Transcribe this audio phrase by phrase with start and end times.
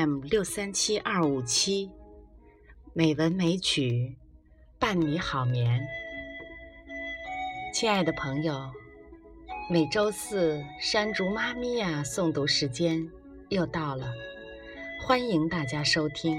[0.00, 1.90] m 六三七二五七，
[2.92, 4.16] 美文美曲
[4.78, 5.84] 伴你好眠。
[7.74, 8.70] 亲爱的朋友，
[9.68, 13.10] 每周四山竹妈咪呀诵读时间
[13.48, 14.06] 又到了，
[15.04, 16.38] 欢迎大家收听。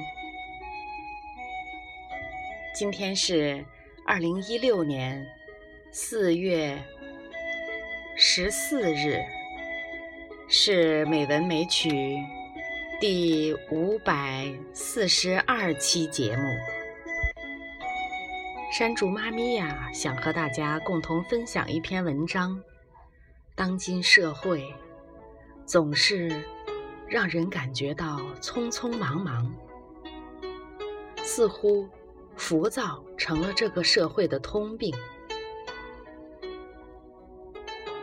[2.73, 3.65] 今天是
[4.07, 5.27] 二零一六年
[5.91, 6.81] 四月
[8.15, 9.20] 十四日，
[10.48, 12.17] 是美文美曲。
[12.99, 16.44] 第五百四十二期节目，
[18.73, 22.62] 山竹妈咪呀，想和大家共同分享一篇文章。
[23.55, 24.70] 当今社会
[25.66, 26.43] 总是
[27.07, 29.49] 让人感觉到匆匆忙忙，
[31.23, 31.88] 似乎
[32.35, 34.93] 浮躁成了这个社会的通病。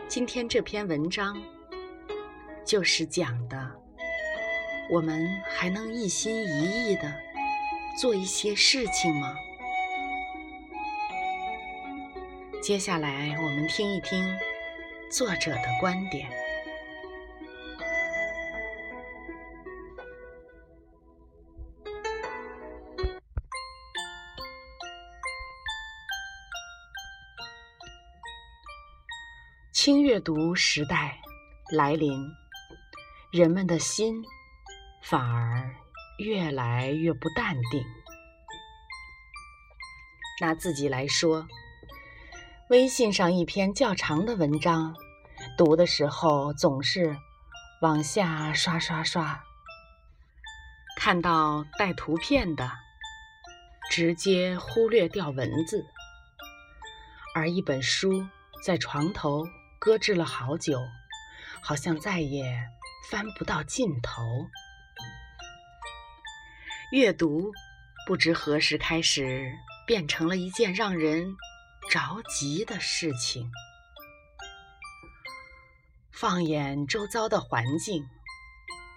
[0.07, 1.39] 今天这篇文章
[2.65, 3.86] 就是讲的。
[4.89, 7.13] 我们还能一心一意的
[7.99, 9.35] 做一些事情吗？
[12.61, 14.25] 接下来我们听一听
[15.11, 16.29] 作者的观点。
[29.73, 31.17] 轻阅读时代
[31.71, 32.25] 来临，
[33.31, 34.23] 人们的心。
[35.09, 35.73] 反而
[36.17, 37.81] 越来越不淡定。
[40.41, 41.47] 拿自己来说，
[42.69, 44.93] 微信上一篇较长的文章，
[45.57, 47.15] 读的时候总是
[47.81, 49.41] 往下刷刷刷，
[50.97, 52.69] 看到带图片的，
[53.89, 55.85] 直接忽略掉文字；
[57.33, 58.27] 而一本书
[58.61, 59.45] 在床头
[59.79, 60.77] 搁置了好久，
[61.61, 62.67] 好像再也
[63.09, 64.21] 翻不到尽头。
[66.89, 67.51] 阅读
[68.05, 69.51] 不知何时开始
[69.85, 71.35] 变成了一件让人
[71.91, 73.51] 着急的事情。
[76.13, 78.07] 放眼周遭的环境，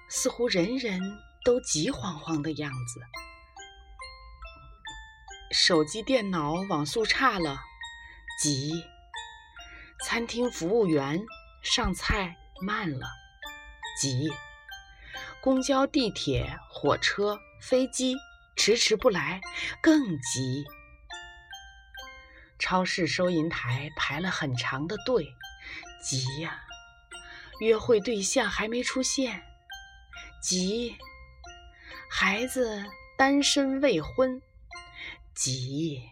[0.09, 1.01] 似乎人人
[1.45, 3.01] 都急慌慌的样子。
[5.53, 7.59] 手机、电脑网速差了，
[8.41, 8.71] 急；
[10.07, 11.21] 餐厅服务员
[11.61, 13.09] 上菜慢了，
[14.01, 14.31] 急；
[15.43, 17.39] 公交、地铁、火车。
[17.61, 18.17] 飞机
[18.57, 19.39] 迟迟不来，
[19.83, 20.65] 更急。
[22.59, 25.35] 超市收银台排了很长的队，
[26.03, 26.63] 急呀！
[27.61, 29.43] 约会对象还没出现，
[30.43, 30.97] 急。
[32.09, 32.83] 孩子
[33.19, 34.41] 单身未婚，
[35.35, 36.03] 急。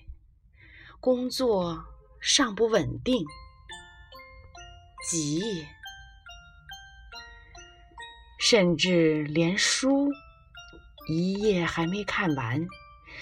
[1.00, 1.82] 工作
[2.20, 3.24] 尚不稳定，
[5.08, 5.66] 急。
[8.50, 10.08] 甚至连书。
[11.06, 12.66] 一页还没看完，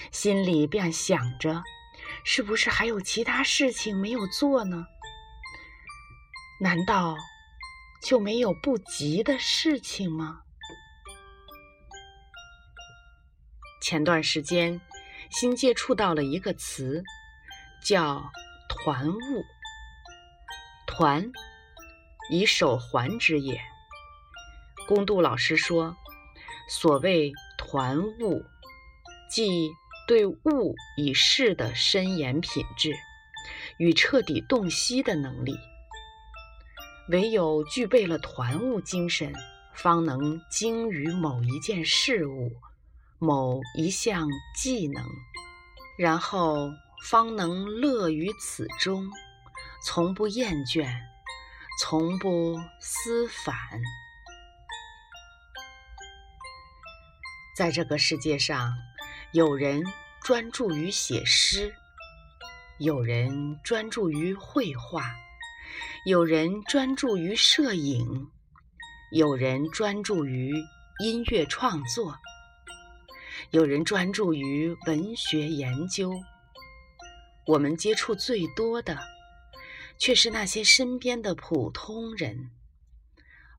[0.09, 1.63] 心里便想着，
[2.23, 4.85] 是不是还有其他事情没有做呢？
[6.61, 7.17] 难道
[8.01, 10.43] 就没有不急的事情吗？
[13.81, 14.79] 前段时间，
[15.29, 17.03] 新接触到了一个词，
[17.83, 18.31] 叫
[18.69, 19.43] “团物”。
[20.87, 21.29] 团，
[22.31, 23.59] 以手环之也。
[24.87, 25.95] 公杜老师说，
[26.69, 27.33] 所谓。
[27.69, 28.45] 团物，
[29.29, 29.71] 即
[30.07, 32.93] 对物以事的深研品质
[33.77, 35.53] 与彻底洞悉的能力。
[37.09, 39.33] 唯有具备了团物精神，
[39.73, 42.53] 方能精于某一件事物、
[43.19, 45.03] 某一项技能，
[45.97, 46.71] 然后
[47.03, 49.11] 方能乐于此中，
[49.83, 50.87] 从不厌倦，
[51.81, 53.53] 从不思返。
[57.57, 58.71] 在这个世界上，
[59.31, 59.83] 有人
[60.21, 61.73] 专注于写诗，
[62.77, 65.15] 有人专注于绘画，
[66.05, 68.29] 有人专注于摄影，
[69.11, 70.53] 有人专注于
[70.99, 72.15] 音乐创作，
[73.49, 76.13] 有人专注于文学研究。
[77.47, 78.99] 我们接触最多的，
[79.97, 82.51] 却是那些身边的普通人，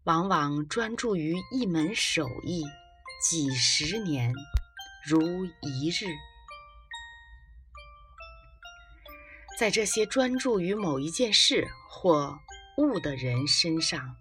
[0.04, 2.64] 往往专注于一门手艺。
[3.20, 4.32] 几十年
[5.04, 6.06] 如一日，
[9.58, 12.38] 在这些专注于某一件事或
[12.76, 14.14] 物的人身上，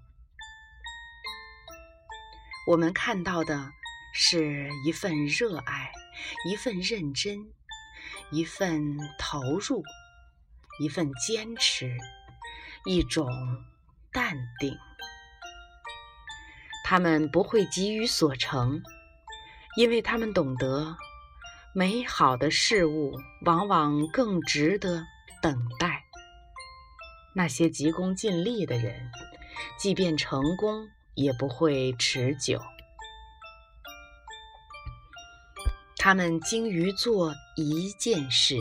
[2.66, 3.72] 我们看到的
[4.16, 5.92] 是一份热爱，
[6.50, 7.52] 一份认真，
[8.32, 9.84] 一份投入，
[10.80, 11.96] 一份坚持，
[12.84, 13.30] 一种
[14.12, 14.76] 淡定。
[16.90, 18.82] 他们不会急于所成，
[19.76, 20.96] 因为他们懂得，
[21.76, 25.04] 美好的事物往往更值得
[25.42, 26.06] 等待。
[27.36, 29.12] 那些急功近利的人，
[29.78, 32.62] 即便成功，也不会持久。
[35.98, 38.56] 他们精于做一件事，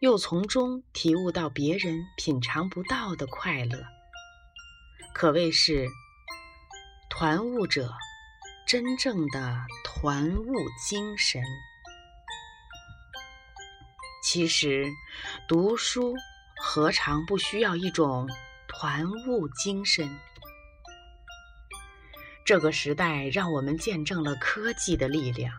[0.00, 3.84] 又从中体悟到别人品尝不到的快乐，
[5.14, 5.86] 可谓是
[7.20, 7.92] 团悟者
[8.66, 11.42] 真正的团悟精神。
[14.24, 14.86] 其实，
[15.46, 16.14] 读书
[16.58, 18.26] 何尝不需要一种
[18.66, 20.08] 团悟精神？
[22.42, 25.52] 这个时代让我们见证了科技的力量。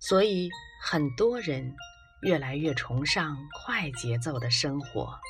[0.00, 0.48] 所以，
[0.80, 1.76] 很多人
[2.22, 5.20] 越来越崇尚快节奏的生活。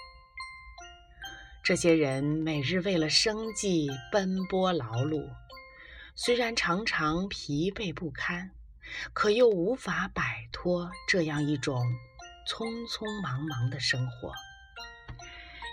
[1.65, 5.29] 这些人每日为了生计奔波劳碌，
[6.21, 8.51] 虽然常常疲惫不堪，
[9.13, 11.81] 可又无法摆脱这样一种
[12.45, 14.33] 匆匆忙忙的生活。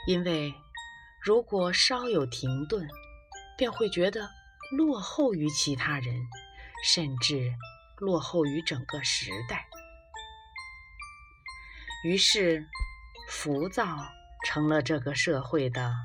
[0.05, 0.53] 因为，
[1.19, 2.87] 如果稍有停顿，
[3.57, 4.29] 便会觉得
[4.69, 6.27] 落后于其他人，
[6.83, 7.51] 甚至。
[7.97, 9.65] 落后于整个时代，
[12.03, 12.67] 于是
[13.29, 13.87] 浮躁
[14.45, 15.95] 成了这个社会的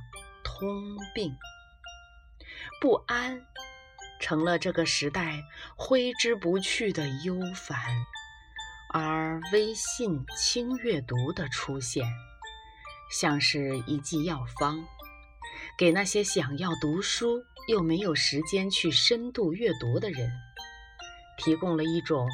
[0.45, 1.37] 通病，
[2.81, 3.45] 不安
[4.21, 5.43] 成了这个时代
[5.75, 7.81] 挥之不去的忧烦，
[8.93, 12.07] 而微信轻阅读的出现，
[13.11, 14.85] 像是一剂药方，
[15.77, 20.31] 给那些想要读书又没有时间去深度阅读的人。
[21.39, 22.29] 提供了一种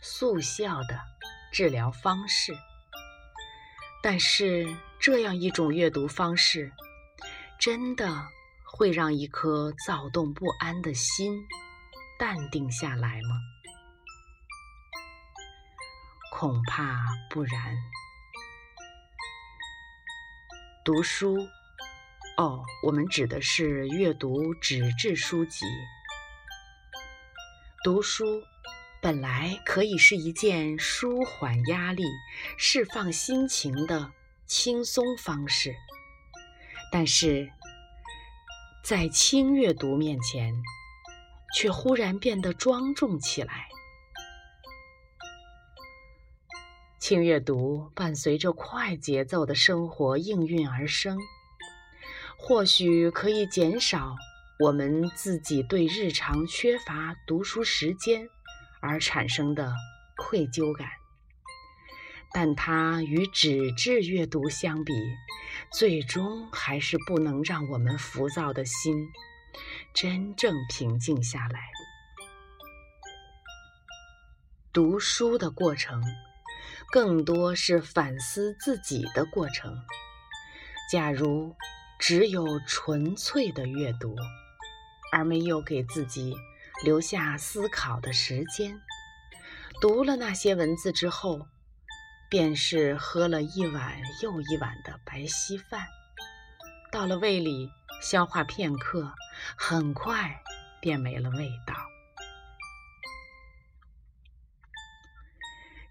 [0.00, 1.00] 速效的
[1.52, 2.54] 治疗方式，
[4.00, 6.70] 但是这样一种阅读方式，
[7.58, 8.28] 真的
[8.72, 11.46] 会让一颗躁动不安的心
[12.18, 13.36] 淡定下来吗？
[16.32, 17.76] 恐怕不然。
[20.84, 21.36] 读书，
[22.36, 25.64] 哦，我们指的是阅读纸质书籍。
[27.84, 28.24] 读书。
[29.00, 32.04] 本来可以是一件舒缓压力、
[32.56, 34.12] 释放心情的
[34.46, 35.74] 轻松方式，
[36.92, 37.50] 但是
[38.82, 40.52] 在轻阅读面前，
[41.54, 43.68] 却忽然变得庄重起来。
[46.98, 51.16] 轻阅读伴随着快节奏的生活应运而生，
[52.36, 54.16] 或许可以减少
[54.58, 58.28] 我们自己对日常缺乏读书时间。
[58.80, 59.72] 而产生的
[60.16, 60.88] 愧疚感，
[62.34, 64.92] 但它与纸质阅读相比，
[65.70, 69.08] 最终还是不能让我们浮躁的心
[69.92, 71.60] 真正平静下来。
[74.72, 76.02] 读书的过程，
[76.90, 79.76] 更多是反思自己的过程。
[80.90, 81.54] 假如
[81.98, 84.16] 只有纯粹的阅读，
[85.12, 86.34] 而没有给自己。
[86.84, 88.80] 留下思考的时间，
[89.80, 91.46] 读了那些文字之后，
[92.32, 95.86] 便是喝了一碗又一碗的白稀饭，
[96.90, 97.70] 到了胃里
[98.00, 99.12] 消化片刻，
[99.54, 100.42] 很快
[100.80, 101.74] 便没了味道。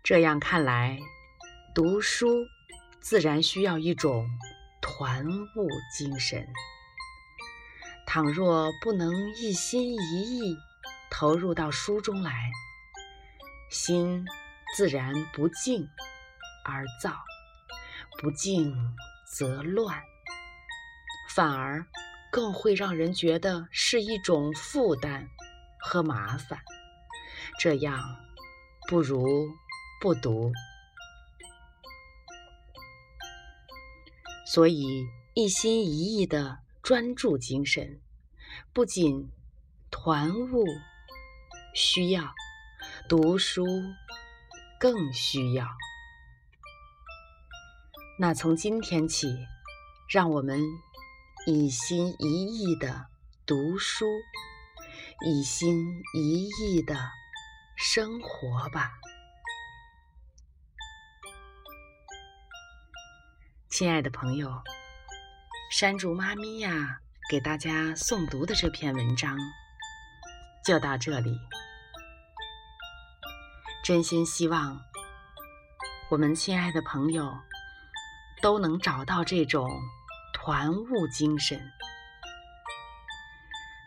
[0.04, 0.98] 这样看来，
[1.76, 2.48] 读书
[3.00, 4.28] 自然需要一种
[4.82, 6.48] 团悟精神。
[8.08, 10.58] 倘若不能一心一意，
[11.12, 12.50] 投入到书中来，
[13.70, 14.26] 心
[14.76, 15.88] 自然不静
[16.64, 17.14] 而躁，
[18.20, 18.76] 不静
[19.26, 20.02] 则乱，
[21.30, 21.86] 反而
[22.32, 25.28] 更会让人觉得是一种负担
[25.80, 26.60] 和麻烦。
[27.60, 28.00] 这样
[28.88, 29.50] 不如
[30.02, 30.52] 不读。
[34.46, 38.02] 所以一心一意的专注精神，
[38.74, 39.32] 不仅
[39.90, 40.66] 团悟。
[41.74, 42.34] 需要
[43.08, 43.66] 读书，
[44.78, 45.66] 更需要。
[48.22, 49.48] 那从今天起，
[50.08, 50.62] 让我们
[51.48, 53.08] 一心一意的
[53.48, 54.06] 读书，
[55.26, 56.96] 一心一意的
[57.76, 58.92] 生活吧。
[63.72, 64.52] 亲爱的朋友，
[65.72, 69.36] 山竹妈咪呀，给大家诵读的这篇文章
[70.64, 71.36] 就到这里。
[73.84, 74.80] 真心希望
[76.12, 77.36] 我们亲爱的朋友
[78.42, 79.70] 都能找到这种
[80.34, 81.62] 团悟精神，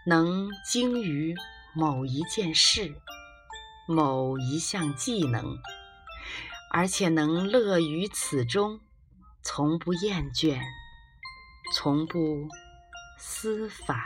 [0.07, 1.35] 能精于
[1.75, 2.95] 某一件事，
[3.89, 5.59] 某一项技能，
[6.71, 8.81] 而且能乐于此中，
[9.43, 10.61] 从不厌倦，
[11.75, 12.49] 从不
[13.19, 13.97] 思返。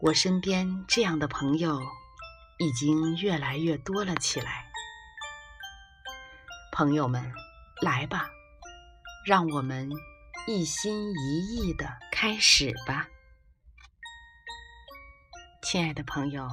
[0.00, 1.80] 我身边这样的朋友
[2.62, 4.70] 已经越来越多了起来。
[6.70, 7.32] 朋友们，
[7.82, 8.30] 来吧，
[9.26, 9.90] 让我们
[10.46, 13.08] 一心一意的开始吧。
[15.60, 16.48] 亲爱的朋友，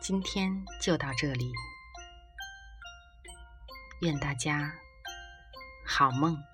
[0.00, 1.52] 今天就到这里，
[4.00, 4.72] 愿大家
[5.86, 6.53] 好梦。